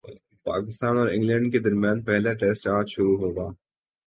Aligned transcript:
پاکستان 0.45 0.93
اور 0.97 1.07
انگلینڈ 1.09 1.51
کے 1.51 1.59
درمیان 1.59 2.01
پہلا 2.03 2.33
ٹیسٹ 2.39 2.63
اج 2.67 2.87
شروع 2.89 3.15
ہوگا 3.17 3.47